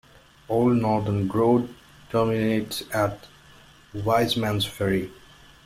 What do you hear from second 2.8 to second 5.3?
at Wiseman's Ferry.